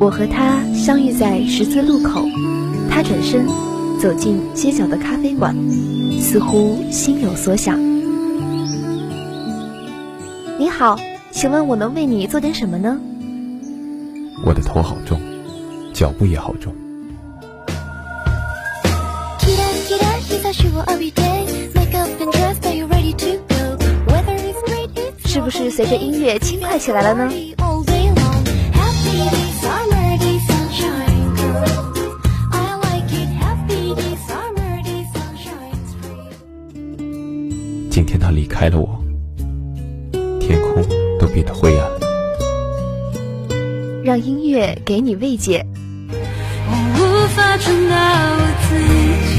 [0.00, 2.24] 我和他相遇在十字路口，
[2.90, 3.46] 他转身
[4.00, 5.54] 走进街角的咖啡馆，
[6.18, 7.78] 似乎心有所想。
[10.58, 10.98] 你好，
[11.30, 12.98] 请问我能为你做点什么呢？
[14.42, 15.20] 我的头好重，
[15.92, 16.72] 脚步也好重。
[25.26, 27.30] 是不是随着音乐轻快起来了呢？
[38.60, 39.02] 开了我，
[40.38, 40.84] 天空
[41.18, 41.98] 都变得灰暗了。
[44.04, 45.64] 让音乐给你慰藉。
[46.68, 47.96] 我无法传达
[48.36, 48.76] 我自
[49.24, 49.32] 己，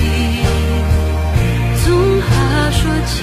[1.84, 2.31] 从何
[2.71, 3.13] 说起？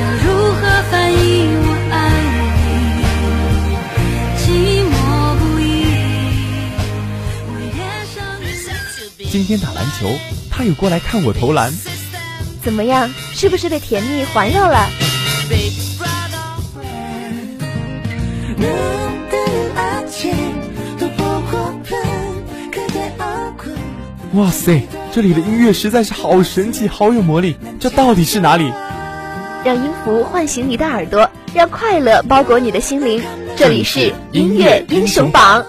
[0.00, 1.20] 要如何反应？
[1.66, 1.94] 我爱
[2.64, 4.00] 你，
[4.40, 4.48] 寂
[4.88, 4.96] 寞
[5.36, 5.62] 不已。
[7.48, 7.84] 我也
[8.14, 8.16] 想
[9.30, 10.08] 今天打篮球，
[10.50, 11.70] 他有过来看我投篮。
[12.64, 13.10] 怎么样？
[13.32, 14.88] 是不是被甜蜜环绕了？
[24.34, 24.80] 哇塞，
[25.12, 27.56] 这里的音乐实在是好神奇，好有魔力。
[27.78, 28.72] 这到底是哪里？
[29.64, 33.22] 让音符唤醒你的耳朵，让快乐包裹你的心灵。
[33.56, 35.62] 这里是音乐英雄榜。
[35.62, 35.66] 榜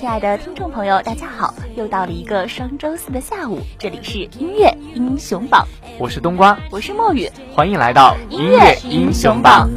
[0.00, 1.52] 亲爱的听众朋友，大家好！
[1.76, 5.68] 又到了一个双周四的下午，这里是音乐英雄榜，
[5.98, 9.68] 我是冬瓜，我是墨雨，欢迎来到音乐英雄榜。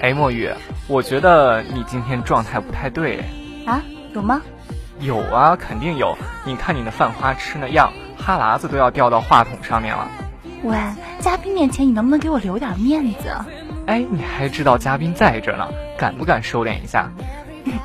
[0.00, 0.48] 哎，墨雨，
[0.88, 3.22] 我觉得你今天状态不太对
[3.66, 3.82] 啊？
[4.14, 4.40] 有吗？
[5.00, 6.16] 有啊，肯定有。
[6.46, 10.10] 你看你的犯花痴那样，哈喇子都要掉到话筒上面了。
[10.62, 10.78] 喂，
[11.18, 13.36] 嘉宾面前你能不能给我留点面子？
[13.86, 17.10] 哎，你还知道嘉宾在这呢，敢不敢收敛一下？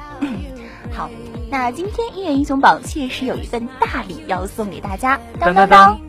[0.94, 1.10] 好，
[1.50, 5.20] 那今天音乐英雄榜确实有一份大礼要送给大家。
[5.40, 6.00] 当当当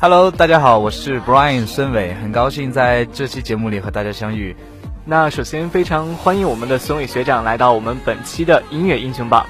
[0.00, 4.56] ，Hello，大家好，我是 Brian 孙伟，很高兴在这期节目里和大家相遇。
[5.04, 9.46] 那首先非常欢迎我们的孙伟学长来到我们本期的音乐英雄榜。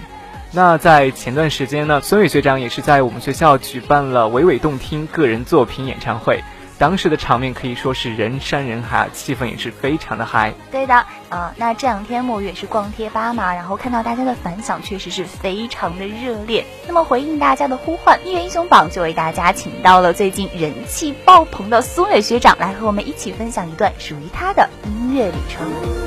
[0.53, 6.45] 那在前段时间呢，孙伟学长也是在我们学校举办了娓娓动听个人作品演唱会。
[6.79, 10.53] 当时的场面可以说是人山人海，气氛也是非常的嗨。
[10.71, 16.65] 对的，呃，那这两天墨月是逛贴吧嘛，然后看到大家的反响确实是非常的热烈。
[16.87, 26.06] 那么回应大家的呼唤，音乐英雄榜就为大家请到了最近人气爆棚的苏磊学长，来和我们一起分享一段属于他的音乐旅程。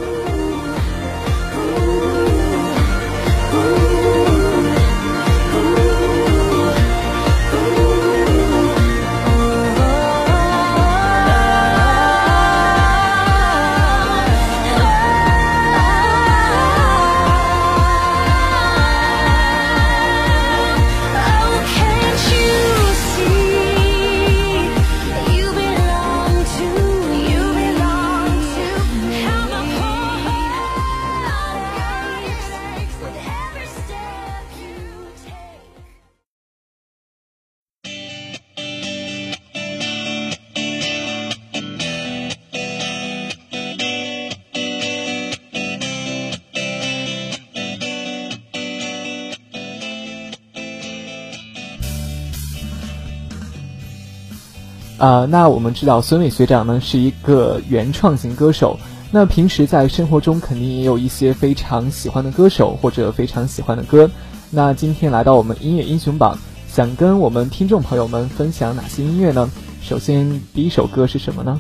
[55.00, 58.78] 啊，那我们知道孙伟学长呢是一个原创型歌手，
[59.12, 64.12] 那平时在生活中肯定也有一些非常喜欢的歌手或者非常喜欢的歌。
[64.52, 66.38] 那今天来到我们音乐英雄榜，
[66.68, 69.50] 想跟我们听众朋友们分享哪些音乐呢？
[69.82, 71.58] 首先第一首歌是什么呢？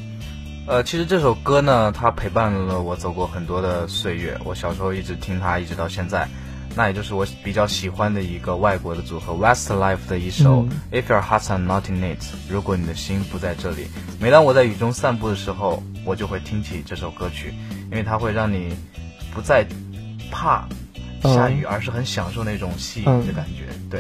[0.67, 6.27] 呃，其实这首歌呢，它陪伴了我走过很多的岁月，我小时候一直听它，一直到现在。
[6.79, 13.87] 那也就是我比较喜欢的一个外国的组合 Westlife 的一首嗯 If Your Heart's Not in It，如果你的心不在这里。
[14.17, 17.53] 每当我在雨中散步的时候，我就会听起这首歌曲，
[17.91, 18.73] 因为它会让你
[19.33, 19.67] 不再
[20.31, 20.69] 怕
[21.23, 23.65] 下雨，而是很享受那种细雨的感觉。
[23.89, 23.99] 对。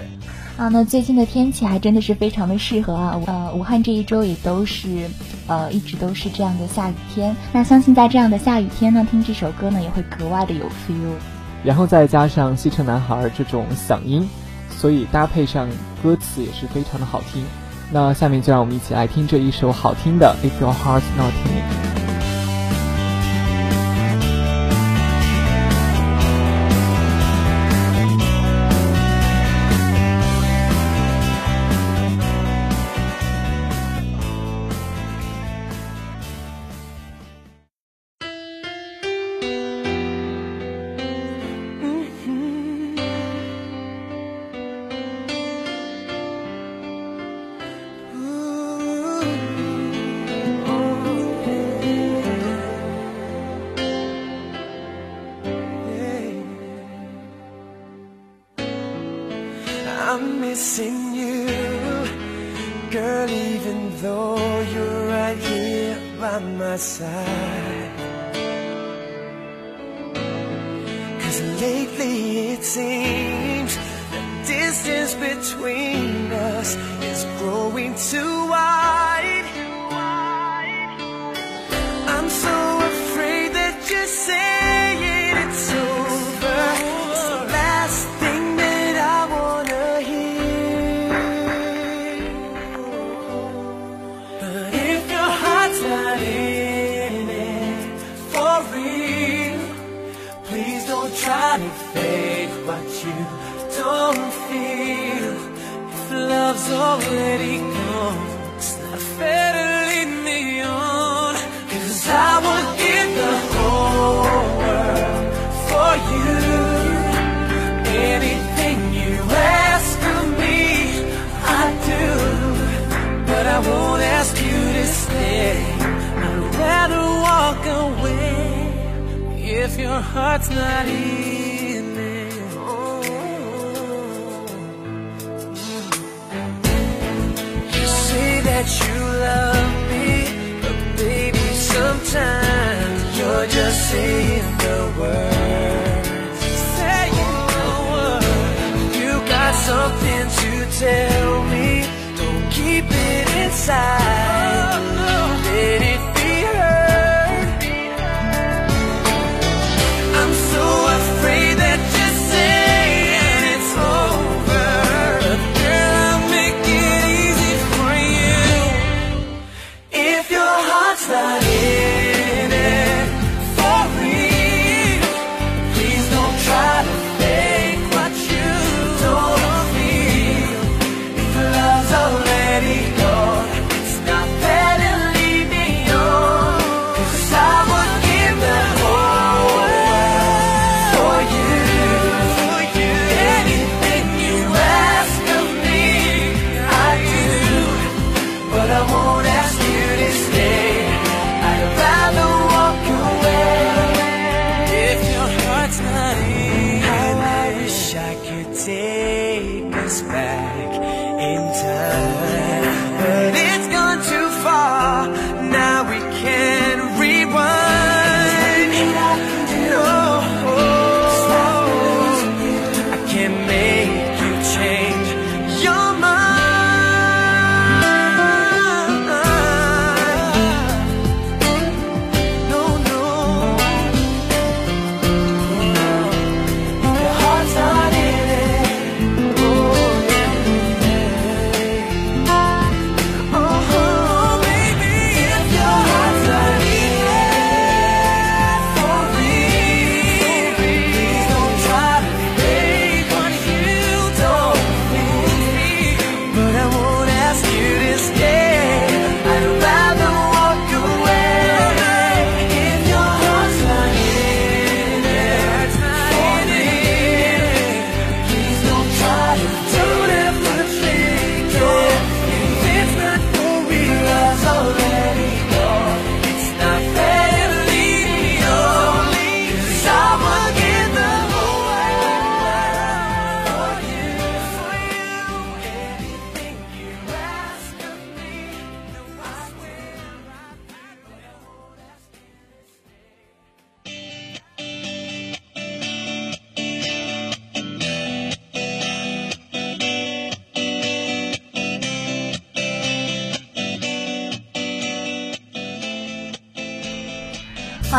[0.55, 3.21] 啊，那最近的天气还真的是非常的适合啊！
[3.27, 5.09] 呃，武汉这一周也都是，
[5.47, 7.35] 呃，一直都是这样的下雨天。
[7.51, 11.38] 那相信在这样的下雨天呢，听这首歌呢也会格外的有 feel。
[11.63, 14.27] 然后再加上西城男孩这种嗓音，
[14.69, 15.67] 所以搭配上
[16.01, 17.43] 歌词也是非常的好听。
[17.91, 21.85] 那下面就让我们一起来听这一首好听的《If Your Heart's Not in It》。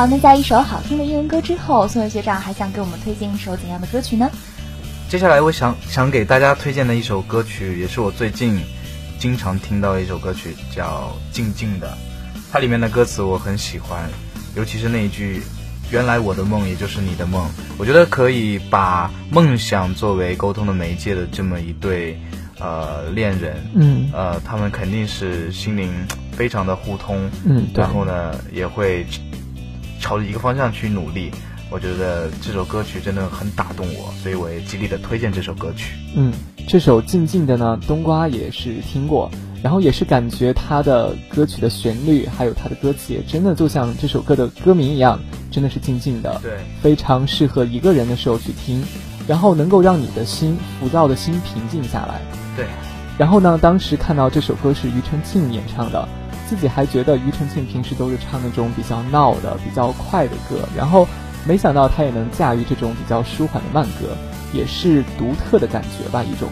[0.01, 4.31] 好，那在一首好听的英文歌之后，宋伟学长还想给我们推荐一首怎样的歌曲呢？
[5.11, 8.59] 接下来我想想给大家推荐的一首歌曲，也是我最近
[9.19, 11.89] 经常听到的一首歌曲，叫《静静的》。
[12.51, 14.09] 它里面的歌词我很喜欢，
[14.57, 15.43] 尤其是那一句
[15.93, 22.19] “原来我的梦也就是你的梦”，我觉得可以把梦想作为沟通的媒介的这么一对
[22.59, 25.93] 呃恋人，嗯呃，他们肯定是心灵
[26.33, 29.07] 非常的互通，嗯，然后呢也会
[30.01, 31.31] 朝着一个方向去努力。
[31.71, 35.95] 我觉得这首歌曲真的很打动我，所以我也极力的推荐这首歌曲。
[36.17, 36.33] 嗯，
[36.67, 39.31] 这首《静静的》呢，冬瓜也是听过，
[39.63, 45.21] 然后也是感觉它的歌曲的旋律，还有它的歌词，也真的就像这首歌的歌名一样，
[45.53, 48.83] 真的是静静的，对，非常适合一个人的时候去听，
[49.29, 52.21] 然后能够让你的心浮躁的心平静下来。
[52.57, 52.67] 对，
[53.17, 56.09] 然后呢，当时看到这首歌是庾澄庆演唱的，
[56.51, 61.07] 自己还觉得庾澄庆平时都是唱那种比较闹的、比较快的歌，然后
[61.47, 64.17] 没想到他也能驾驭这种比较舒缓的慢歌，
[64.53, 66.49] 也是独特的感觉吧，一种。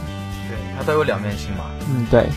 [0.49, 1.73] 对，它都有两面性嘛。
[1.91, 2.31] 嗯，对。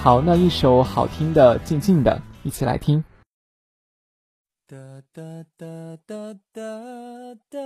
[0.00, 3.02] 好，那一首好听的《静静的》，一起来听。
[4.68, 4.76] 哒
[5.12, 5.22] 哒
[5.58, 5.66] 哒
[6.06, 6.62] 哒哒
[7.50, 7.58] 哒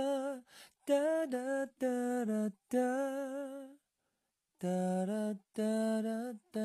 [0.83, 0.95] 哒
[1.27, 2.81] 哒哒哒哒
[4.59, 4.65] 哒
[5.53, 6.57] 哒哒哒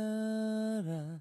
[0.82, 1.20] 哒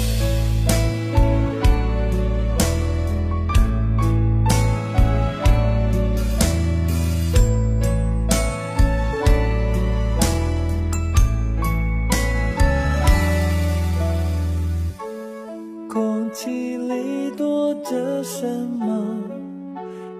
[16.31, 19.05] 空气里躲着什么？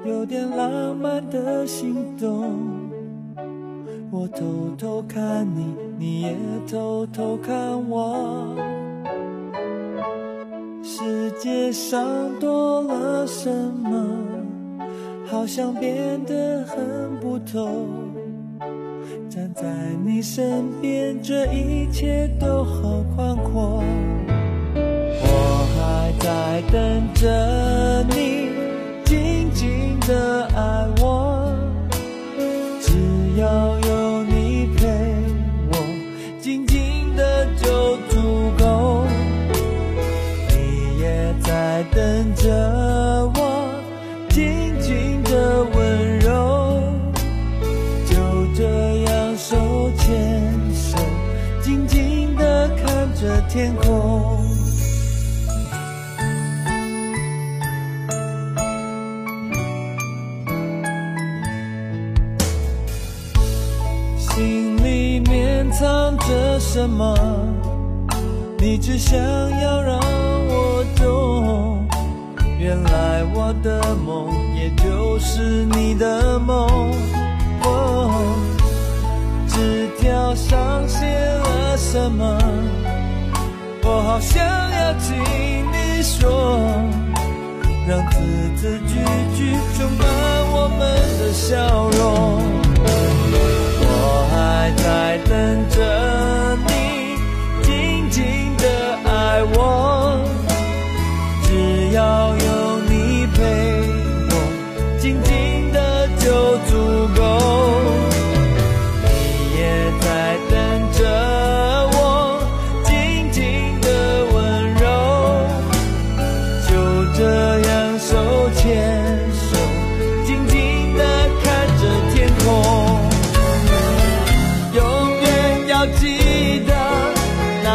[0.03, 2.51] 有点浪漫的心动。
[4.11, 6.35] 我偷偷看你，你也
[6.69, 7.55] 偷偷看
[7.89, 8.53] 我。
[10.83, 12.05] 世界上
[12.41, 14.05] 多了什么？
[15.25, 17.87] 好像变得很不同。
[19.29, 19.63] 站在
[20.03, 23.81] 你身边，这一切都好宽阔。
[26.19, 28.49] 在等着你，
[29.05, 31.00] 静静的爱我。
[65.71, 67.15] 藏着什么？
[68.59, 71.87] 你只想要让我懂。
[72.59, 76.67] 原来我的梦也就是你的梦。
[77.63, 78.35] 哦，
[79.47, 82.37] 纸条上写了什么？
[83.83, 85.17] 我好想要听
[85.71, 86.29] 你说，
[87.87, 88.17] 让字
[88.55, 88.93] 字句
[89.35, 90.05] 句充满
[90.53, 90.79] 我们
[91.19, 91.99] 的笑容。
[94.51, 97.15] 还在等着你，
[97.63, 99.90] 静静的爱我。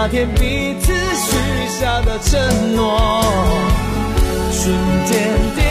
[0.09, 2.97] 那天彼此许下的承诺，
[4.53, 4.73] 瞬
[5.05, 5.66] 间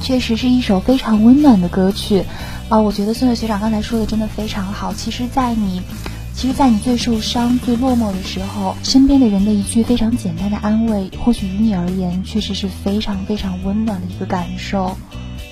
[0.00, 2.24] 确实是一首非常温暖的歌曲
[2.68, 2.78] 啊！
[2.80, 4.92] 我觉得孙伟学长刚才说的真的非常好。
[4.94, 5.82] 其实，在你，
[6.34, 14.96] 其实，在你最受伤、最落寞的时候，身边的人的一句非常简单的安慰，或许于你而言，确实是非常非常温暖的一个感受。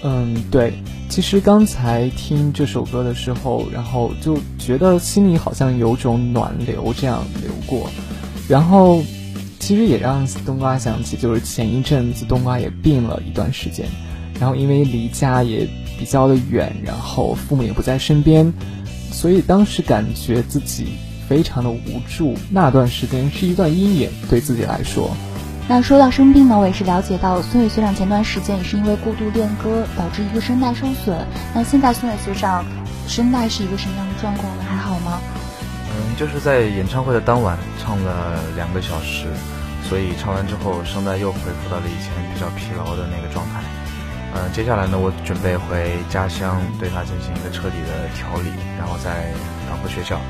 [0.02, 0.72] 嗯，对。
[1.08, 7.88] 其实刚才听这首歌的时候，然后就觉得心里好像有种暖流这样流过，
[8.46, 9.02] 然后
[9.58, 13.88] 其实也让冬瓜想起，就是前一阵子冬瓜也病了一段时间。
[14.40, 15.68] 然后因为离家也
[15.98, 18.52] 比较的远，然后父母也不在身边，
[19.10, 22.34] 所以当时感觉自己非常的无助。
[22.50, 25.10] 那段时间是一段阴影，对自己来说。
[25.68, 31.18] 那说到生病呢，我也是了解到孙伟学长前段时间也是因为过度练歌导致一个声带受损。
[31.54, 32.64] 那现在孙伟学长
[33.06, 34.62] 声带是一个什么样的状况呢？
[34.66, 35.20] 还好吗？
[35.90, 39.26] 嗯，就是在演唱会的当晚唱了两个小时，
[39.86, 43.60] 所以唱完之后声带又恢复到了以前比较疲劳的那个状态。
[44.34, 49.32] 嗯，接下来呢，我准备回家乡，对他进行一个彻底的调理，然后再
[49.66, 50.20] 赶回学校。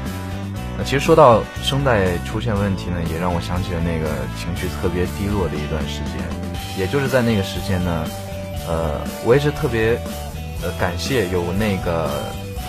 [0.79, 4.07] 那其实说到声带出现问题呢，也让我想起了那个
[4.39, 6.23] 情绪特别低落的一段时间。
[6.79, 8.07] 也就是在那个时间呢，
[8.69, 9.99] 呃，我也是特别
[10.63, 12.09] 呃感谢有那个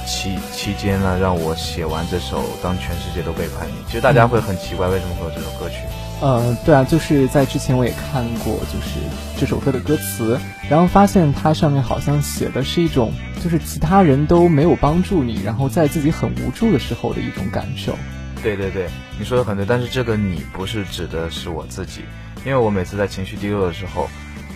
[0.07, 3.73] 期期间呢，让我写完这首《当全世界都背叛你》。
[3.85, 5.77] 其实大家会很奇怪，为什么会有这首歌曲？
[6.21, 8.99] 呃，对啊，就是在之前我也看过，就是
[9.37, 10.37] 这首歌的歌词，
[10.69, 17.95] 然后发现它上面好像写的是一种，就是其他人都没有帮助你，然后在自己很无助的时候的一种感受。
[18.43, 22.01] 对对对，你说的很对，但是这个你不是指的是我自己，
[22.45, 24.09] 因为我每次在情绪低落的时候，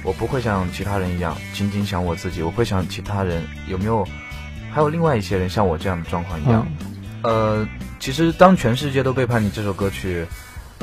[0.03, 4.05] 我不会像其他人一样仅仅想我自己，我会想其他人有没有，
[4.69, 6.67] 还有另外一些人像我这样的状况一样。
[7.21, 7.65] 呃，
[8.01, 10.25] 其实当全世界都背叛你这首歌曲。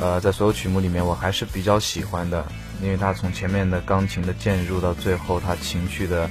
[0.01, 2.43] 呃，在所有曲目里面，我还是比较喜欢的，
[2.81, 6.27] 因为它从前面的钢琴的渐入到最后，它情绪的，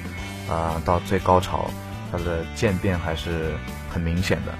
[0.48, 1.70] 啊，到最高潮，
[2.10, 3.54] 它的渐变还是
[3.88, 4.52] 很明显的。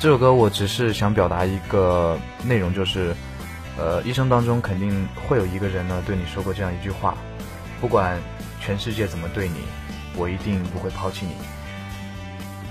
[0.00, 3.14] 这首歌我只是想表达一个内容，就是，
[3.78, 7.16] 呃，一生当中肯定会有一个人呢对你说过这样一句话，
[7.80, 8.20] 不管
[8.60, 9.58] 全世界怎么对你，
[10.16, 11.36] 我一定不会抛弃你。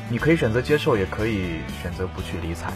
[0.09, 2.73] 你可以选择接受，也可以选择不去理睬，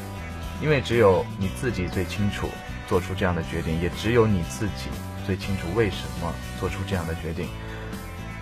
[0.61, 2.47] 因为只有你自己最清楚。
[2.87, 4.89] 做出这样的决定，也只有你自己
[5.25, 7.47] 最清楚为什么做出这样的决定。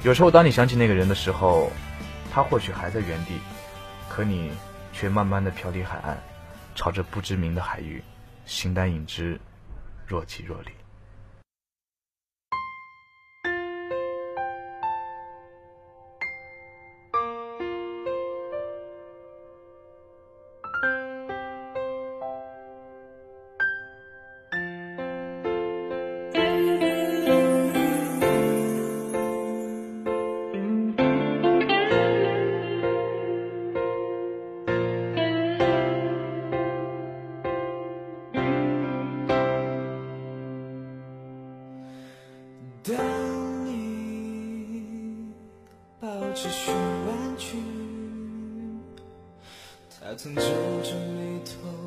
[0.04, 1.72] 有时候，当你想起那个人的时候，
[2.34, 3.40] 他或许还在原地，
[4.10, 4.52] 可你
[4.92, 6.18] 却慢慢的飘离海岸，
[6.76, 8.04] 朝着不知名的海域，
[8.46, 9.40] 形单影只，
[10.06, 10.83] 若即若离。
[42.86, 45.32] 当你
[46.02, 46.76] 抱着熊
[47.08, 47.56] 玩具，
[49.90, 51.83] 他曾皱着眉头。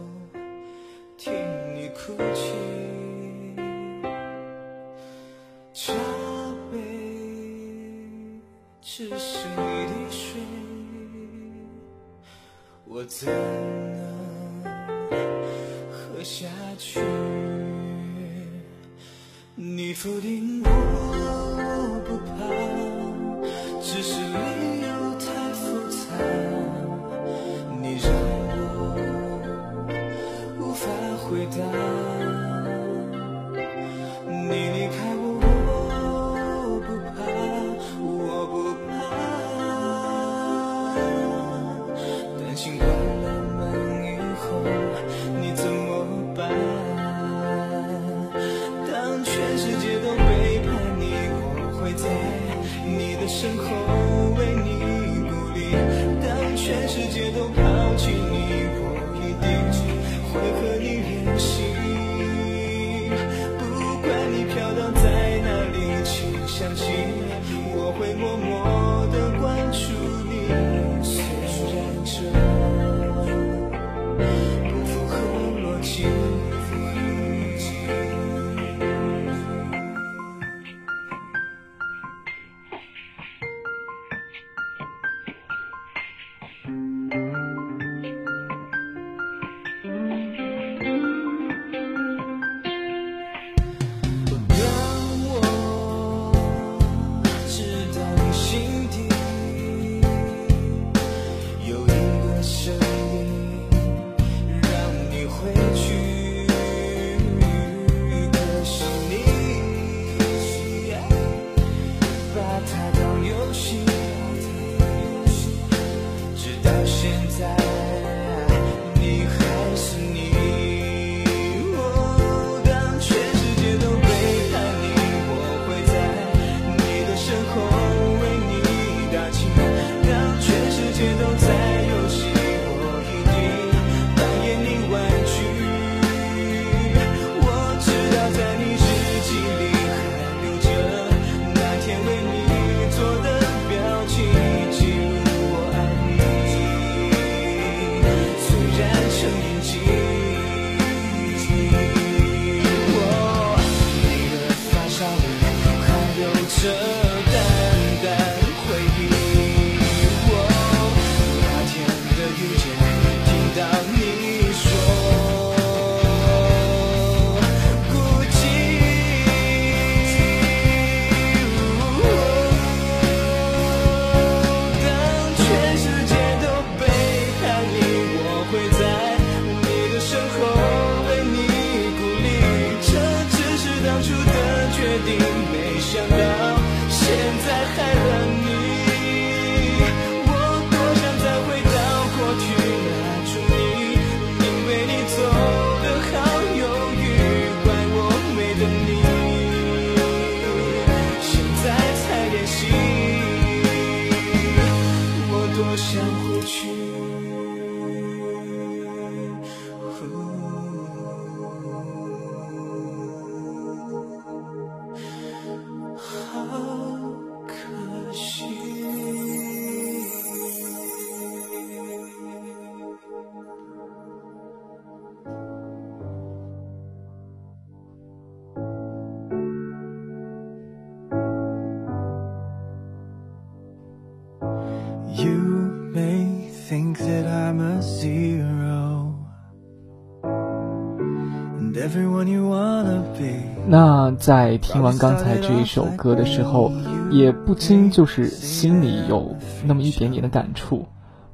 [244.27, 246.73] 在听完刚才这一首歌的时候，
[247.13, 250.85] 也不禁就是心里有那么一点点的感触。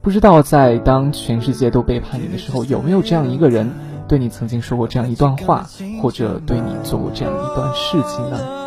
[0.02, 3.70] 不知道在当全世界都背叛你的时候，有没有这样一个人
[4.06, 5.66] 对你曾经说过这样一段话，
[6.02, 8.61] 或者对你做过这样一段事情呢？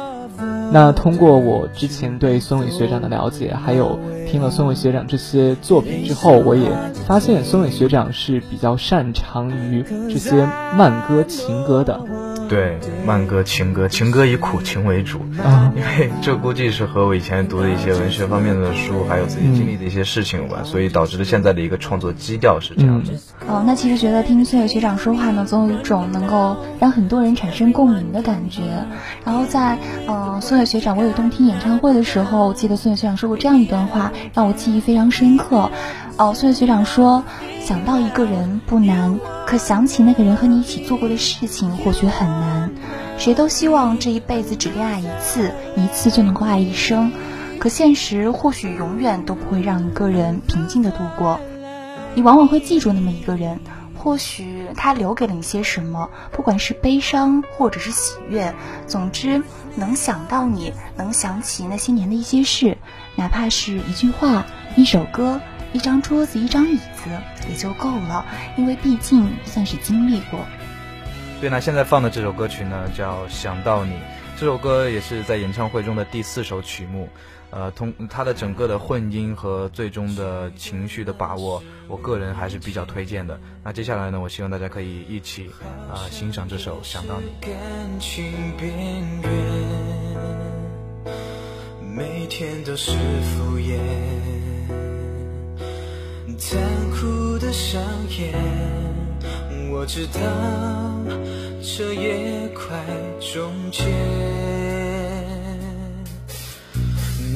[0.72, 4.00] 那通过我之前对孙伟学长的了解，还有
[4.30, 6.70] 听了孙伟学长这些作品之后，我也
[7.08, 10.48] 发现孙伟学长是比较擅长于这些
[10.78, 12.02] 慢歌、情歌的。
[12.48, 23.14] 对，慢歌、情歌，情歌以苦情为主，啊因为这估计是和我以前读的一些文学方面的书，还有自己经历的一些事情有关，所以导致了现在的一个创作基调是这样的。
[23.48, 28.62] 哦，那其实觉得听孙伟学长说话呢，总有一种能够让很多人产生共鸣的感觉。
[29.26, 35.70] 然后在呃孙伟学长我有动听演唱会的时候，记得孙伟学长说过这样一段话，让我记忆非常深刻。
[36.18, 37.24] 哦，孙伟学长说，
[37.62, 42.72] 想到一个人不难，可想起那个人和你一起做过的事情，或许很难。
[43.18, 47.12] 谁都希望这一辈子只恋爱一次，一次就能够爱一生。
[47.60, 51.40] 可现实或许永远都不会让一个人平静的度过。
[52.14, 53.60] 你往往会记住那么一个人，
[54.06, 58.54] 或许他留给了你些什么，不管是悲伤或者是喜悦，
[58.86, 59.42] 总之
[59.76, 62.78] 能想到你，能想起那些年的一些事，
[63.16, 65.42] 哪怕是一句话、一首歌、
[65.74, 67.10] 一张桌子、一张椅子，
[67.50, 68.24] 也就够了，
[68.58, 70.40] 因为毕竟算是经历过。
[71.42, 73.94] 对，那现在放的这首歌曲呢，叫《想到你》。
[74.38, 77.08] 这首歌也是在演唱会中的第四首曲目，
[77.52, 83.40] 呃，通它的整个的混音和最终的情绪的把握，我个人还是比较推荐的。
[83.64, 85.50] 那接下来呢，我希望大家可以一起
[85.90, 87.28] 啊、欣赏这首《想到你》。
[87.48, 87.54] 感
[87.98, 88.26] 情
[88.58, 88.74] 边
[89.24, 89.32] 缘，
[91.96, 93.80] 每天都是敷衍，
[96.38, 98.34] 残酷的上演，
[99.72, 100.20] 我知道
[101.68, 102.78] 这也快
[103.20, 103.84] 终结。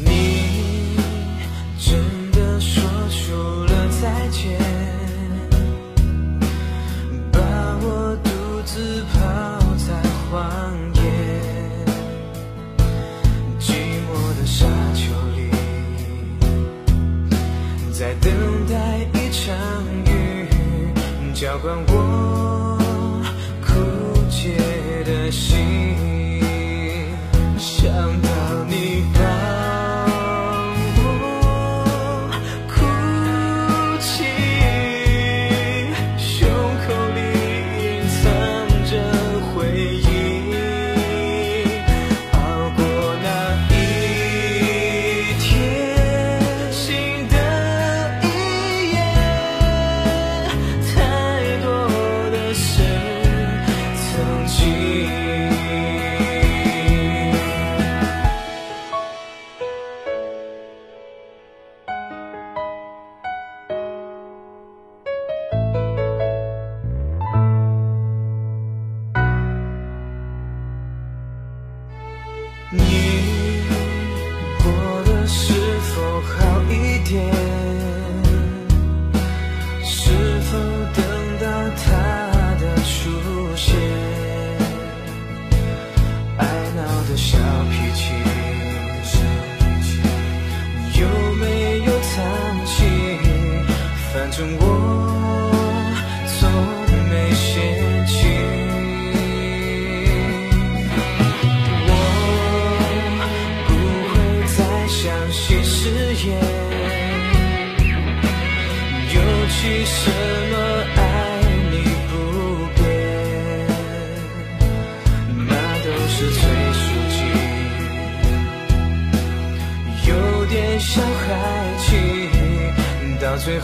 [0.05, 0.95] 你
[1.79, 1.99] 真
[2.31, 3.33] 的说出
[3.65, 4.57] 了再见。
[7.31, 7.39] 把
[7.81, 8.29] 我独
[8.65, 9.17] 自抛
[9.87, 9.89] 在
[10.29, 10.39] 荒
[10.93, 11.01] 野，
[13.59, 13.73] 寂
[14.05, 15.01] 寞的沙丘
[15.35, 15.39] 里，
[17.91, 18.31] 在等
[18.67, 19.57] 待一场
[20.05, 20.07] 雨，
[21.33, 21.75] 浇灌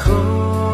[0.06, 0.65] 到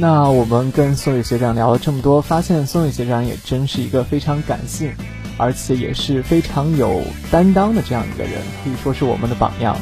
[0.00, 4.92] 那我们跟宋宇学长聊了这么多，发现宋宇学长也真是一个非常感性，
[5.36, 9.76] 而且也是非常有担当的这样一个人，可以说是我们的榜样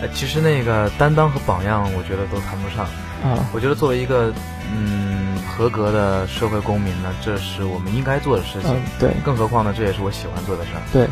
[0.00, 2.86] 呃，其实那个担当和榜样，我觉得都谈不上。
[3.22, 3.50] 啊。
[3.52, 4.32] 我觉得作为一个
[4.74, 8.70] 嗯合格的社会公民呢，这是我们应该做的事情。
[8.70, 10.80] 嗯，对更何况呢，这也是我喜欢做的事儿。
[10.90, 11.06] 对，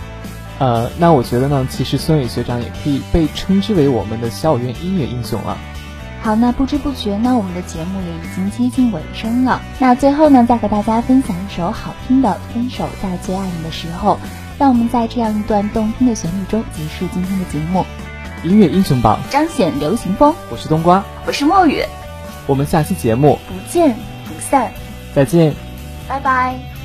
[0.58, 5.58] 呃，那我觉得呢，其实孙伟学长也可以被称之为我们的校园音乐英雄了。
[6.20, 9.62] 好，那不知不觉呢，我们的节目也已经接近尾声了。
[9.78, 14.14] 那最后呢，再和大家分享一首好听的《分手在最爱你的时候》，
[14.58, 17.84] 让我们在这样一段动听的旋律中结束今天的节目。
[18.44, 21.82] 音乐英雄榜，彰显流行风，我是冬瓜，我是墨雨，
[22.46, 23.94] 我们下期节目不见
[24.26, 24.72] 不散，
[25.14, 25.54] 再见。
[26.08, 26.77] 拜拜。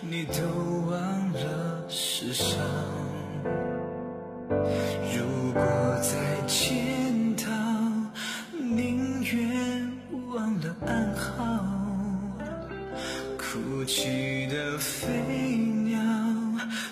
[0.00, 0.42] 你都
[0.90, 2.58] 忘了世上。
[4.48, 5.62] 如果
[6.02, 7.44] 再见到，
[8.52, 9.92] 宁愿
[10.34, 11.64] 忘了暗号。
[13.38, 15.08] 哭泣的飞
[15.84, 16.00] 鸟，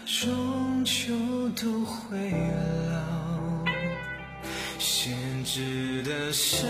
[0.06, 1.12] 终究
[1.60, 2.30] 都会
[2.90, 3.64] 老。
[4.78, 5.12] 闲
[5.44, 6.68] 置的伤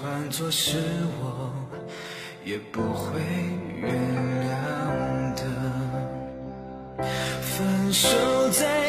[0.00, 0.78] 换作是
[1.20, 1.52] 我，
[2.44, 3.20] 也不会
[3.80, 3.94] 原
[4.42, 5.42] 谅的。
[7.40, 8.08] 分手
[8.50, 8.83] 在